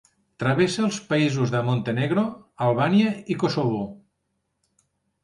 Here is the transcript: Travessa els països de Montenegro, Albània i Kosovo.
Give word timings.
Travessa 0.43 0.79
els 0.85 0.95
països 1.11 1.53
de 1.55 1.61
Montenegro, 1.67 2.23
Albània 2.69 3.13
i 3.35 3.39
Kosovo. 3.45 3.83